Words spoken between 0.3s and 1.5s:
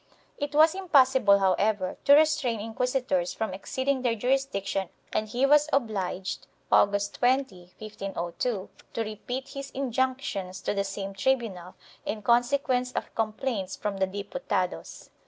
2 It was impossible